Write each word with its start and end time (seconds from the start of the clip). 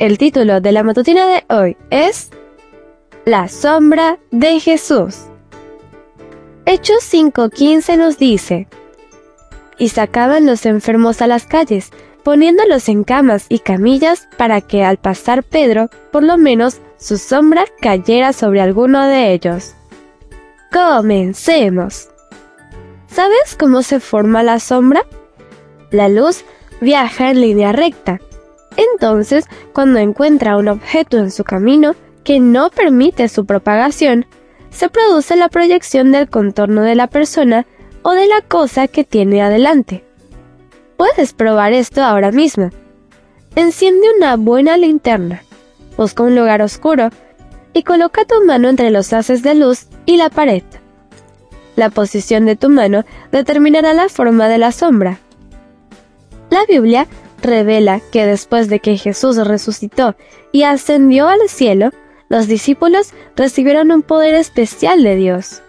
El 0.00 0.16
título 0.16 0.62
de 0.62 0.72
la 0.72 0.82
matutina 0.82 1.26
de 1.26 1.44
hoy 1.54 1.76
es 1.90 2.30
La 3.26 3.48
sombra 3.48 4.18
de 4.30 4.58
Jesús. 4.58 5.26
Hechos 6.64 7.02
5:15 7.02 7.98
nos 7.98 8.16
dice, 8.16 8.66
y 9.76 9.90
sacaban 9.90 10.46
los 10.46 10.64
enfermos 10.64 11.20
a 11.20 11.26
las 11.26 11.44
calles, 11.44 11.90
poniéndolos 12.22 12.88
en 12.88 13.04
camas 13.04 13.44
y 13.50 13.58
camillas 13.58 14.26
para 14.38 14.62
que 14.62 14.84
al 14.84 14.96
pasar 14.96 15.42
Pedro, 15.42 15.90
por 16.10 16.22
lo 16.22 16.38
menos 16.38 16.80
su 16.96 17.18
sombra 17.18 17.66
cayera 17.82 18.32
sobre 18.32 18.62
alguno 18.62 19.06
de 19.06 19.34
ellos. 19.34 19.74
Comencemos. 20.72 22.08
¿Sabes 23.06 23.54
cómo 23.54 23.82
se 23.82 24.00
forma 24.00 24.42
la 24.42 24.60
sombra? 24.60 25.04
La 25.90 26.08
luz 26.08 26.46
viaja 26.80 27.30
en 27.30 27.42
línea 27.42 27.72
recta. 27.72 28.18
Entonces, 28.80 29.44
cuando 29.74 29.98
encuentra 29.98 30.56
un 30.56 30.68
objeto 30.68 31.18
en 31.18 31.30
su 31.30 31.44
camino 31.44 31.94
que 32.24 32.40
no 32.40 32.70
permite 32.70 33.28
su 33.28 33.44
propagación, 33.44 34.24
se 34.70 34.88
produce 34.88 35.36
la 35.36 35.50
proyección 35.50 36.12
del 36.12 36.30
contorno 36.30 36.82
de 36.82 36.94
la 36.94 37.06
persona 37.06 37.66
o 38.02 38.12
de 38.12 38.26
la 38.26 38.40
cosa 38.40 38.88
que 38.88 39.04
tiene 39.04 39.42
adelante. 39.42 40.04
Puedes 40.96 41.34
probar 41.34 41.74
esto 41.74 42.02
ahora 42.02 42.30
mismo. 42.30 42.70
Enciende 43.54 44.06
una 44.16 44.36
buena 44.36 44.78
linterna, 44.78 45.42
busca 45.98 46.22
un 46.22 46.34
lugar 46.34 46.62
oscuro 46.62 47.10
y 47.74 47.82
coloca 47.82 48.24
tu 48.24 48.46
mano 48.46 48.70
entre 48.70 48.90
los 48.90 49.12
haces 49.12 49.42
de 49.42 49.56
luz 49.56 49.88
y 50.06 50.16
la 50.16 50.30
pared. 50.30 50.62
La 51.76 51.90
posición 51.90 52.46
de 52.46 52.56
tu 52.56 52.70
mano 52.70 53.04
determinará 53.30 53.92
la 53.92 54.08
forma 54.08 54.48
de 54.48 54.58
la 54.58 54.72
sombra. 54.72 55.18
La 56.48 56.64
Biblia 56.66 57.06
revela 57.42 58.00
que 58.12 58.26
después 58.26 58.68
de 58.68 58.80
que 58.80 58.96
Jesús 58.96 59.36
resucitó 59.36 60.16
y 60.52 60.62
ascendió 60.64 61.28
al 61.28 61.48
cielo, 61.48 61.90
los 62.28 62.46
discípulos 62.46 63.12
recibieron 63.36 63.90
un 63.90 64.02
poder 64.02 64.34
especial 64.34 65.02
de 65.02 65.16
Dios. 65.16 65.62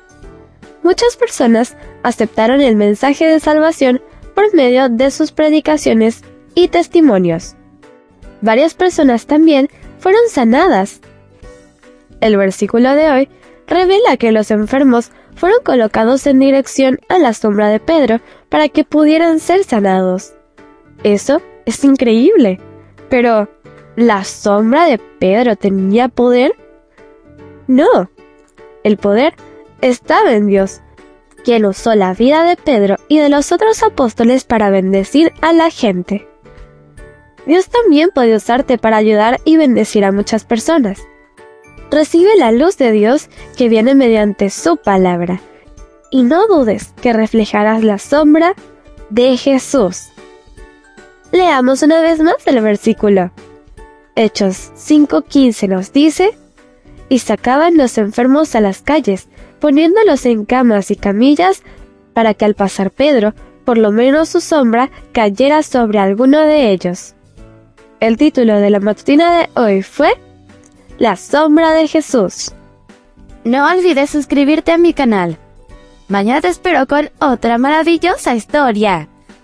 Muchas 0.83 1.15
personas 1.17 1.75
aceptaron 2.03 2.61
el 2.61 2.75
mensaje 2.75 3.25
de 3.25 3.39
salvación 3.39 4.01
por 4.35 4.53
medio 4.53 4.89
de 4.89 5.11
sus 5.11 5.31
predicaciones 5.31 6.23
y 6.55 6.67
testimonios. 6.67 7.55
Varias 8.41 8.73
personas 8.73 9.25
también 9.25 9.69
fueron 9.99 10.21
sanadas. 10.29 11.01
El 12.21 12.37
versículo 12.37 12.95
de 12.95 13.09
hoy 13.09 13.29
revela 13.67 14.17
que 14.17 14.31
los 14.31 14.51
enfermos 14.51 15.11
fueron 15.35 15.59
colocados 15.63 16.27
en 16.27 16.39
dirección 16.39 16.99
a 17.09 17.17
la 17.17 17.33
sombra 17.33 17.69
de 17.69 17.79
Pedro 17.79 18.19
para 18.49 18.69
que 18.69 18.83
pudieran 18.83 19.39
ser 19.39 19.63
sanados. 19.63 20.33
Eso 21.03 21.41
es 21.65 21.83
increíble. 21.83 22.59
Pero, 23.09 23.49
¿la 23.95 24.23
sombra 24.23 24.85
de 24.85 24.97
Pedro 24.97 25.55
tenía 25.55 26.07
poder? 26.07 26.55
No. 27.67 28.09
El 28.83 28.97
poder 28.97 29.33
estaba 29.81 30.33
en 30.33 30.47
Dios, 30.47 30.81
quien 31.43 31.65
usó 31.65 31.95
la 31.95 32.13
vida 32.13 32.43
de 32.43 32.55
Pedro 32.55 32.97
y 33.07 33.19
de 33.19 33.29
los 33.29 33.51
otros 33.51 33.83
apóstoles 33.83 34.43
para 34.43 34.69
bendecir 34.69 35.33
a 35.41 35.53
la 35.53 35.69
gente. 35.69 36.27
Dios 37.45 37.69
también 37.69 38.09
puede 38.13 38.35
usarte 38.35 38.77
para 38.77 38.97
ayudar 38.97 39.39
y 39.45 39.57
bendecir 39.57 40.05
a 40.05 40.11
muchas 40.11 40.45
personas. 40.45 40.99
Recibe 41.89 42.37
la 42.37 42.51
luz 42.51 42.77
de 42.77 42.91
Dios 42.91 43.29
que 43.57 43.67
viene 43.67 43.95
mediante 43.95 44.49
su 44.49 44.77
palabra. 44.77 45.41
Y 46.11 46.23
no 46.23 46.47
dudes 46.47 46.93
que 47.01 47.13
reflejarás 47.13 47.83
la 47.83 47.97
sombra 47.97 48.53
de 49.09 49.35
Jesús. 49.37 50.11
Leamos 51.31 51.81
una 51.81 52.01
vez 52.01 52.19
más 52.19 52.45
el 52.45 52.59
versículo. 52.61 53.31
Hechos 54.15 54.71
5:15 54.75 55.69
nos 55.69 55.93
dice, 55.93 56.37
y 57.07 57.19
sacaban 57.19 57.77
los 57.77 57.97
enfermos 57.97 58.53
a 58.55 58.61
las 58.61 58.81
calles, 58.81 59.29
poniéndolos 59.59 60.25
en 60.25 60.43
camas 60.43 60.91
y 60.91 60.97
camillas, 60.97 61.63
para 62.13 62.33
que 62.33 62.43
al 62.43 62.55
pasar 62.55 62.91
Pedro, 62.91 63.33
por 63.63 63.77
lo 63.77 63.91
menos 63.91 64.27
su 64.29 64.41
sombra 64.41 64.89
cayera 65.13 65.63
sobre 65.63 65.99
alguno 65.99 66.41
de 66.41 66.71
ellos. 66.71 67.15
El 68.01 68.17
título 68.17 68.59
de 68.59 68.69
la 68.69 68.79
matutina 68.81 69.37
de 69.37 69.49
hoy 69.55 69.83
fue 69.83 70.09
La 70.97 71.15
sombra 71.15 71.71
de 71.71 71.87
Jesús. 71.87 72.51
No 73.45 73.65
olvides 73.71 74.09
suscribirte 74.09 74.73
a 74.73 74.77
mi 74.77 74.93
canal. 74.93 75.37
Mañana 76.09 76.41
te 76.41 76.49
espero 76.49 76.85
con 76.87 77.09
otra 77.19 77.57
maravillosa 77.57 78.35
historia 78.35 79.07